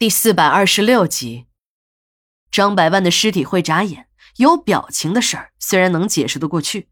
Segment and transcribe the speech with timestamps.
[0.00, 1.44] 第四百二十六集，
[2.50, 6.88] 张百万的尸体会眨眼、有表情的事儿，虽然能解释得过去，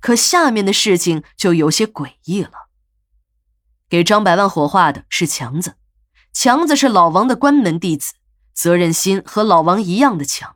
[0.00, 2.52] 可下面的事情就有些诡异了。
[3.88, 5.74] 给张百万火化的是强子，
[6.32, 8.14] 强子是老王的关门弟子，
[8.54, 10.54] 责任心和老王一样的强。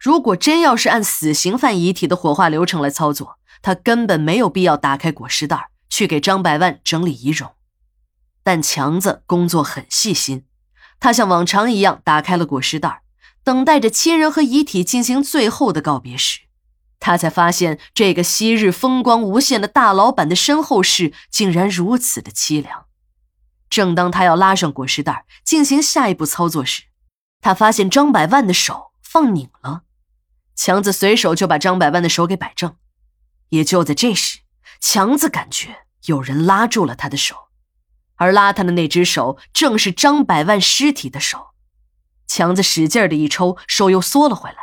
[0.00, 7.54] 如果真要是按死刑犯遗体的火化流程来操作，他根本没有必要打开裹尸袋去给张百万整理遗容。
[8.42, 10.46] 但强子工作很细心。
[11.00, 13.02] 他像往常一样打开了裹尸袋，
[13.42, 16.40] 等待着亲人和遗体进行最后的告别时，
[16.98, 22.86] 他才发现这个昔日风光无限的大老板的身后事竟然如此的凄凉。
[23.68, 26.84] 正当他要拉上裹尸袋进行下一步操作时，
[27.40, 29.82] 他发现张百万的手放拧了。
[30.56, 32.76] 强子随手就把张百万的手给摆正，
[33.48, 34.38] 也就在这时，
[34.80, 37.48] 强子感觉有人拉住了他的手。
[38.16, 41.48] 而拉他的那只手正是张百万尸体的手，
[42.26, 44.56] 强子使劲的一抽，手又缩了回来。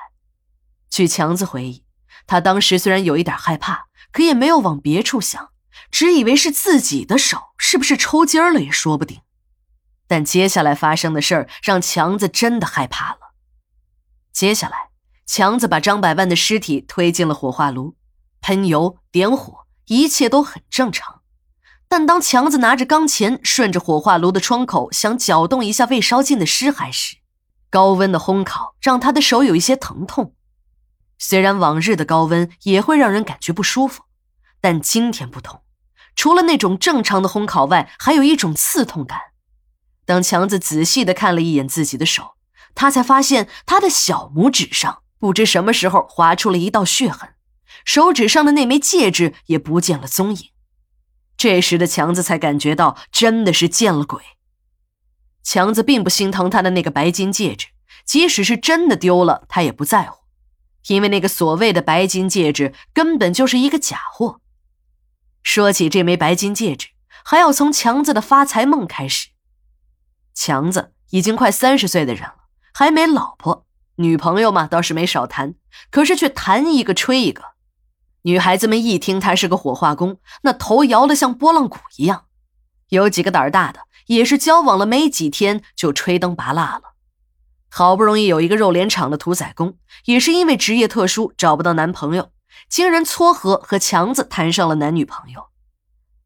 [0.90, 1.86] 据强子回忆，
[2.28, 5.50] 他当时虽然有一点害怕，可也没有往别处想，
[5.90, 9.22] 只以为是自己的手是不是抽筋了也说不定。
[10.08, 13.34] 但接下来发生的事儿让强子真的害怕了。
[14.34, 14.90] 接下来，
[15.26, 17.96] 强子把张百万的尸体推进了火化炉，
[18.42, 21.21] 喷油点火，一切都很正常。
[21.92, 27.18] 但当强子拿着钢钳顺着火化炉的窗口想搅动一下未烧尽的尸骸时，
[27.70, 30.34] 高温的烘烤让他的手有一些疼痛。
[31.20, 34.04] 虽然往日的高温也会让人感觉不舒服，
[34.62, 35.64] 但今天不同，
[36.16, 39.20] 除了那种正常的烘烤外，还有一种刺痛感。
[40.06, 42.36] 当强子仔细的看了一眼自己的手，
[42.74, 47.32] 他才发现他的小拇指上不知什么时候划出了一道血痕，
[47.84, 50.52] 手指上的那枚戒指也不见了踪影。
[51.42, 54.22] 这时的强子才感觉到，真的是见了鬼。
[55.42, 57.70] 强子并不心疼他的那个白金戒指，
[58.06, 60.20] 即使是真的丢了，他也不在乎，
[60.86, 64.40] 因为那个所谓的白金戒指根本就是一个假货。
[65.42, 66.90] 说起这枚白金戒指，
[67.26, 69.30] 还要从强子的发财梦开始。
[70.36, 72.36] 强子已经快三十岁的人了，
[72.72, 75.56] 还没老婆，女朋友嘛倒是没少谈，
[75.90, 77.51] 可是却谈一个吹一个。
[78.24, 82.26] 女孩子们一听他是个火化工，那头摇得像拨浪鼓一样。
[82.90, 86.94] 有几个胆儿大的，也是交往了没几天就吹灯拔蜡了。
[87.70, 92.30] 好不容易有一个肉联厂的屠宰工，也是因为职业特殊找不到男朋友，
[92.70, 95.46] 经人撮合和强子谈上了男女朋友。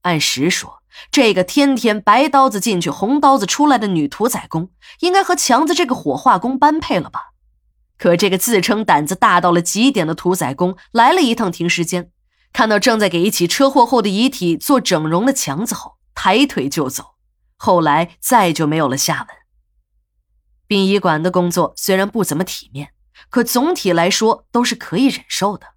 [0.02, 7.35] 按实说，这个天天白刀子进去红刀子出来的女屠宰工，应该和强子这个火化工般配了吧？
[7.98, 12.12] 可这个自称胆子大到了极点的屠宰工来了一趟停尸间，
[12.52, 17.16] 看到正在给一起车祸后的遗体做整容的强子后，抬腿就走。
[17.58, 19.38] 后来再就没有了下文。
[20.68, 22.90] 殡仪馆的工作虽然不怎么体面，
[23.30, 25.68] 可总体来说都是可以忍受的。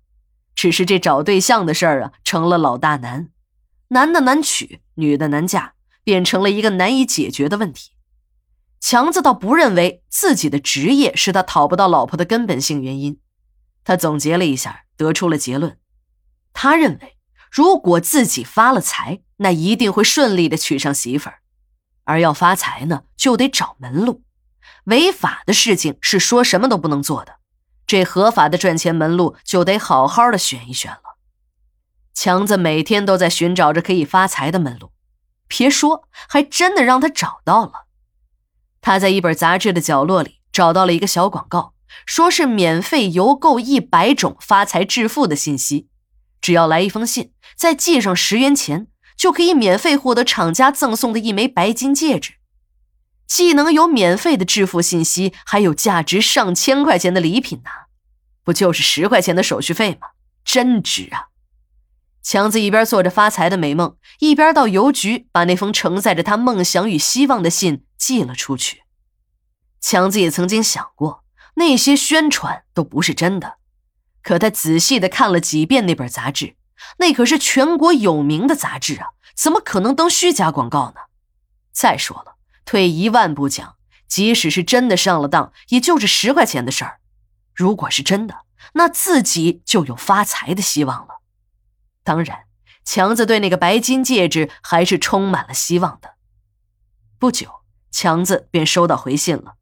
[0.54, 3.28] 只是这找对象的事儿啊，成了老大难，
[3.88, 7.92] 男的难娶，女的难嫁，变成了一个难以解决的问题。
[8.80, 13.18] 强子倒不认为自己的职业是他讨不到老婆的根本性原因。
[13.84, 15.78] 他总结了一下，得出了结论：
[16.52, 17.16] 他认为，
[17.50, 21.36] 如果自己发了财，那一定会顺利的娶上媳妇儿；
[22.04, 24.22] 而要发财呢，就得找门路。
[24.84, 27.36] 违法的事情是说什么都不能做的，
[27.86, 31.16] 这合法的赚钱门路就得好好的选一选了。
[32.14, 34.92] 强子每天都在寻找着可以发财的门路，
[35.46, 37.87] 别说，还真的让他找到了。
[38.80, 41.74] 他在一本杂志的角落里找到了一个小广告，
[42.06, 45.88] 说是免费邮购一百种发财致富的信息，
[46.40, 52.34] 只要来一封信，再寄上十元钱，就可以免费获得厂家赠送的一枚白金戒指。
[53.26, 57.70] 既能有免费的致富信息，还有价值上千块钱的礼品呢，
[58.42, 60.08] 不就是十块钱的手续费吗？
[60.44, 61.28] 真值啊！
[62.22, 68.84] 强子一边做着发财的美梦，一边到邮局把那封承载着他梦想与希望的信寄了出去。
[69.80, 71.24] 强子也曾经想过，
[71.56, 73.58] 那些宣传都不是真的，
[74.22, 76.56] 可他仔细的看了几遍那本杂志，
[76.98, 81.02] 那可是全国有名的杂志啊，怎么可能登虚假广告呢？
[81.72, 83.76] 再说了，退一万步讲，
[84.08, 87.00] 即使是真的上了当，也就是十块钱的事儿。
[87.54, 88.42] 如果是真的，
[88.74, 91.20] 那自己就有发财的希望了。
[92.02, 92.44] 当然，
[92.84, 96.14] 强子对那个白金戒指还是充满了希望的。
[97.18, 99.54] 不久，强子便收到回信了。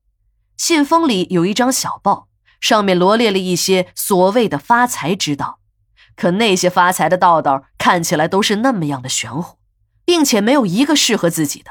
[0.56, 2.28] 信封里有一张小报，
[2.61, 5.61] 上面罗列了一些所谓的发财之道。
[6.17, 9.58] 可那些发财的道道看起来都是那么样的玄乎，
[10.06, 11.70] 并且没有一个适合自己的。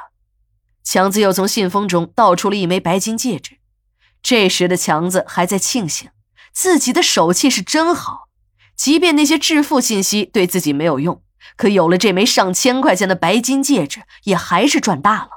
[0.84, 3.58] 强子又从信封中倒出了一枚白金戒指。
[4.22, 6.12] 这时的强子还在庆幸
[6.54, 8.30] 自己的手气是真好，
[8.76, 11.24] 即便那些致富信息对自己没有用，
[11.58, 15.35] 可有了这枚上千块钱的白金戒指，也还是赚大了。